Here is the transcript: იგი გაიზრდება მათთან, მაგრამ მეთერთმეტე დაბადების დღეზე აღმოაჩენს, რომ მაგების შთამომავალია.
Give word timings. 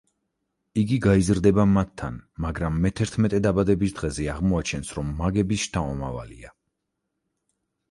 იგი 0.83 0.95
გაიზრდება 1.05 1.65
მათთან, 1.73 2.15
მაგრამ 2.45 2.79
მეთერთმეტე 2.87 3.41
დაბადების 3.49 3.95
დღეზე 4.01 4.27
აღმოაჩენს, 4.37 4.93
რომ 4.99 5.15
მაგების 5.23 5.69
შთამომავალია. 5.69 6.53